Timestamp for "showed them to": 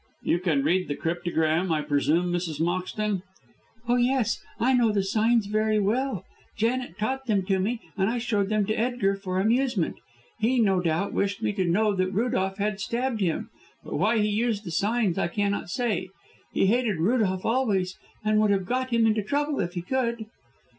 8.17-8.73